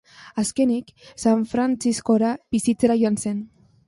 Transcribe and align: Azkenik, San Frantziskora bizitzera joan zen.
Azkenik, 0.43 0.87
San 1.23 1.43
Frantziskora 1.51 2.31
bizitzera 2.57 2.97
joan 3.03 3.19
zen. 3.25 3.39